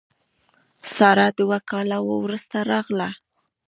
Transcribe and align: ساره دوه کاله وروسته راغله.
ساره 0.95 1.27
دوه 1.39 1.57
کاله 1.69 1.97
وروسته 2.09 2.57
راغله. 2.71 3.09